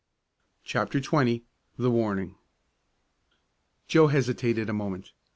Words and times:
CHAPTER 0.63 0.99
XX 0.99 1.43
THE 1.77 1.91
WARNING 1.91 2.33
Joe 3.87 4.07
hesitated 4.07 4.67
a 4.67 4.73
moment. 4.73 5.11